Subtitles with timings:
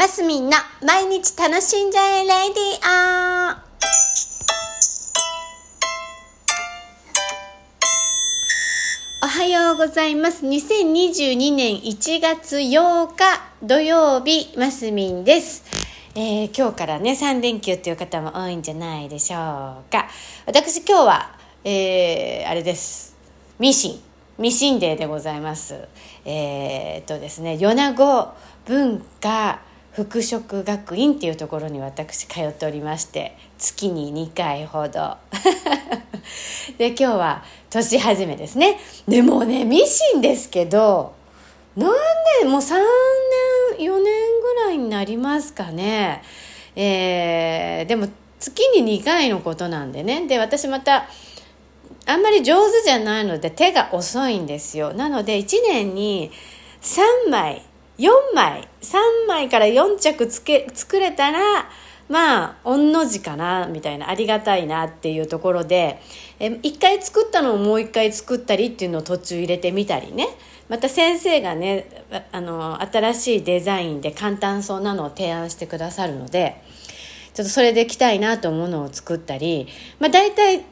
[0.00, 3.54] マスミンの毎日楽しんじゃえレディオ
[9.22, 10.46] おはようございます。
[10.46, 15.64] 2022年1月8日土曜日、マスミンです。
[16.14, 20.08] えー今日からね、3連休という方も多いんじゃないでしょうか。
[20.46, 23.14] 私今日は、えーあれです。
[23.58, 24.00] ミシン。
[24.38, 25.74] ミシンデーでございます。
[26.24, 28.28] えーっとですね、米子
[28.64, 29.68] 文化
[30.04, 35.16] 服飾学院っていうところに私通っておりまして、月に2回ほど。
[36.78, 38.78] で、今日は年始めですね。
[39.06, 41.20] でもね、ミシンですけど、
[41.76, 41.92] 何
[42.42, 42.74] 年もう3
[43.78, 44.04] 年4年
[44.40, 46.22] ぐらいになりますかね
[46.74, 48.08] えーでも
[48.38, 51.08] 月に2回のことなんでねで私また
[52.06, 56.30] あんまり上手じゃないので手が遅いんですよなので1年に
[56.82, 57.62] 3枚
[58.00, 58.96] 4枚3
[59.28, 61.68] 枚から4着つけ作れたら
[62.08, 66.00] まあ御の字かなみたいなありがたいなっていうところで
[66.38, 70.26] え1回作ったのをもう1回作ったりっていうのを途中入れてみたりね。
[70.70, 76.62] また先生がねあの新しいデザインで簡単そうなのを提案してくださるので
[77.34, 79.66] ちょっとそれで着たいなと思うのを作ったり、
[79.98, 80.64] まあ、大体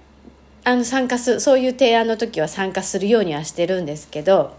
[0.62, 4.56] あの参加するそういう提案の時は参加するようにはしてるんですけど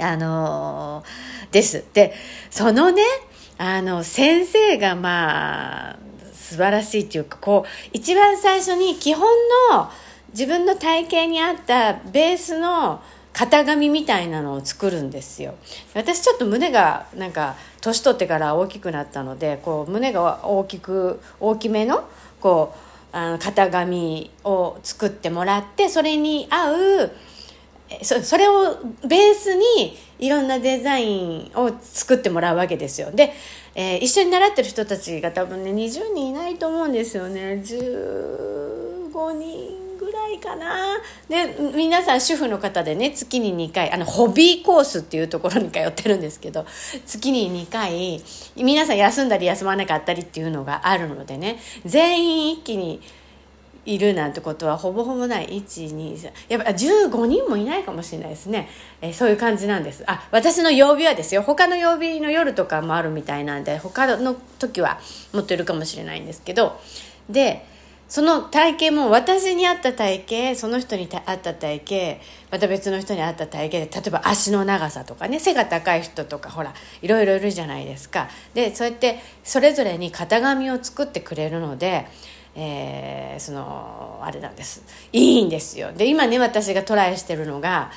[0.00, 1.84] あのーです。
[1.94, 2.12] で
[2.50, 3.02] そのね
[3.56, 5.96] あの先生がまあ
[6.32, 9.26] 素晴らしいっていうかこう一番最初に基本
[9.70, 9.88] の
[10.30, 13.00] 自分の体型に合ったベースの
[13.32, 15.54] 型紙みたいなのを作るんですよ。
[15.94, 22.04] 私ちょっと胸がなんか年取ってから大きくなったのでこう胸が大きく大きめの
[22.40, 22.74] こ
[23.12, 26.72] うあの型紙を作ってもらってそれに合
[27.04, 27.12] う
[28.02, 33.10] そそれをベースにいろんなデザインを作ってもらうわけですよ。
[33.10, 33.32] で、
[33.74, 37.62] えー一緒に習ってる人たちが多分ね20人いないと思うんですよね。
[37.64, 40.98] 15人ぐらいかな。
[41.28, 46.66] で皆さん主婦の方でね月に2回あのホビーコースっていうところに通ってるんですけど
[47.06, 48.22] 月に2回
[48.56, 53.00] 皆さん休んだり休まなかったりっていうのがあるのでね全員一気に
[53.84, 55.48] いるなんてことはほぼほぼない。
[55.48, 58.68] 123やっぱ15人もいないかもしれないですね、
[59.00, 60.04] えーそういう感じなんです。
[60.06, 61.42] あ私の曜日はですよ。
[61.42, 65.00] 他の曜日の夜とかもあるみたいなんで他の時は
[65.32, 66.80] もっといるかもしれないんですけど。
[67.28, 67.66] で
[68.08, 78.28] その体型も私に合った体型その人に合った体型また別の人に合った体型で例えば足の長さとかね背が高い人とかほらいろいろいるじゃないですか。
[78.52, 82.06] でそうやってそれぞれに型紙を作ってくれるので
[82.54, 84.82] えーそのあれなんです。
[85.12, 85.92] いいんですよ。
[85.92, 87.90] で今ね私がトライしてるのが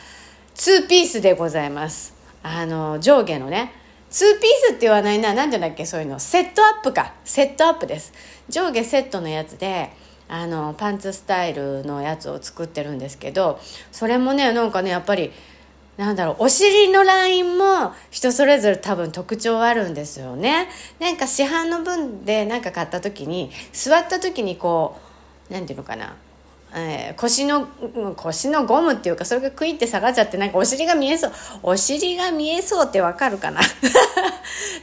[0.56, 2.16] 2ピースでございます。
[2.44, 3.72] あの上下のね。
[4.10, 5.34] 2ピースって言わないな。
[5.34, 5.86] 何て言うんだっけ？
[5.86, 6.18] そういうの。
[6.20, 7.14] セットアップか。
[7.24, 8.14] セットアップです。
[8.50, 9.92] 上下セットのやつで
[10.30, 13.60] あのパンツスタイルのやつを作ってるんですけど
[13.92, 15.32] それもねなんかねやっぱり
[15.98, 20.70] なんだろう、お尻のラインも人それぞれ多分特徴あるんですよね。
[21.00, 24.98] なんか市販の分でなんか買った時に、座った時にこ
[25.50, 26.16] う、なんていうのかな、
[26.76, 27.68] えー腰の、
[28.16, 31.32] 腰のゴムっていうか、それがクイって下がっちゃって、なんかお尻が見えそう。
[31.64, 33.62] お尻が見えそうってわかるかな？
[33.62, 33.64] っ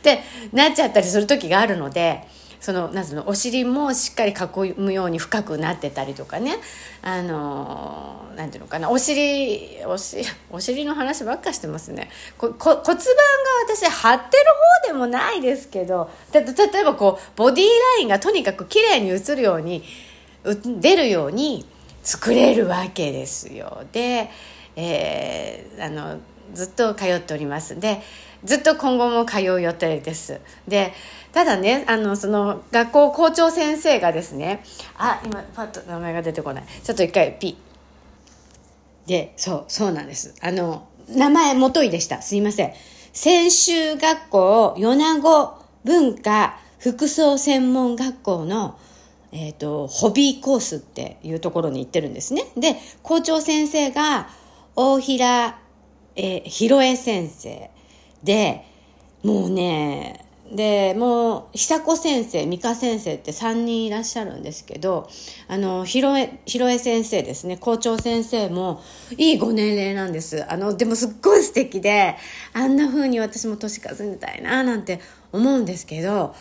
[0.03, 0.21] て
[0.53, 2.27] なっちゃったりする時があるので、
[2.65, 6.57] そのなんのお尻もしっかり囲むように深くなってたりとかね。
[7.03, 8.91] あのなんていうのかな。
[8.91, 12.09] お尻お尻お尻の話ばっかしてますね。
[12.39, 14.45] ここ骨盤が私張ってる
[14.87, 16.47] 方でもないですけどた例
[16.81, 19.85] えばこうボディーラインがとにかく綺麗に映るように
[20.45, 21.67] う出るように
[22.03, 23.85] 作れるわけですよ。
[23.93, 24.31] で、
[24.75, 26.19] えーあの
[26.55, 27.79] ずっと通っております。
[27.79, 28.01] で
[28.45, 30.41] ずっと今後も通う予定です。
[30.69, 30.93] で
[31.33, 34.63] ただねあのその学校校長先生がですね
[34.97, 36.65] あ今パッと名前が出てこない。
[36.83, 37.57] ちょっと一回ピ。
[39.07, 40.35] でそうそうなんです。
[40.41, 42.23] あの名前元井でした。
[42.23, 42.73] すいません。
[43.13, 48.79] 専修学校米子文化服装専門学校の
[49.37, 52.45] えっ、と、ホビーコースっていうところに行ってるんですね。
[52.57, 54.29] で、校長先生が、
[54.77, 55.59] 大平、
[56.15, 57.69] えー、ひろえ先生。
[58.25, 58.65] で、
[59.23, 65.09] もうね、で、もう、久子先生、美香先生って3人いらっしゃるんですけど、
[65.49, 68.83] あの、ひろえ、ひろえ先生ですね、校長先生も、
[69.17, 70.45] いいご年齢なんです。
[70.51, 72.17] あの、でもすっごい素敵で、
[72.53, 75.01] あんな風に私も年数えたいな、なんて
[75.33, 76.35] 思うんですけど、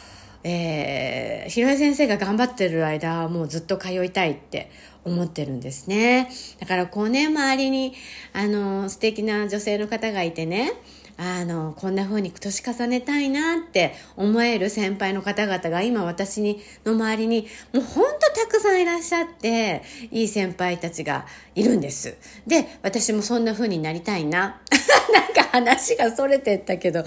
[0.44, 4.70] えー、ひろえ先生が頑張ってる間はもうずっと通いたいって
[5.06, 6.30] 思ってるんですね。
[6.60, 7.94] だからこうね、周りに、
[8.34, 10.74] あの、素敵な女性の方がいてね、
[11.18, 21.26] あの、こんな風に年重ねたいなって思える先輩の方々が今私にの周りにもうほんとたくさんいらっしゃって、いい先輩たちが
[21.56, 22.18] いるんです。
[22.48, 24.62] で、私もそんな風になりたいな。
[25.36, 27.04] なんか話がそれてったけど、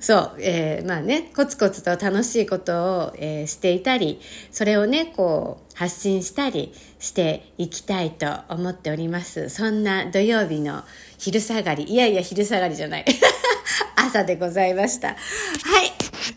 [0.00, 4.20] そう、えー、まあね、コツコツと楽しいことを、えー、していたり、
[4.50, 9.48] それをね、こう、発信したりしていきたいと思っております。
[9.48, 10.82] そんな土曜日の
[11.18, 13.04] 昼下がり、いやいや昼下がりじゃない。
[13.96, 15.08] 朝でございました。
[15.08, 15.16] はい。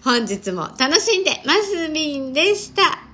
[0.03, 3.04] 本日も楽しんでますみんでした。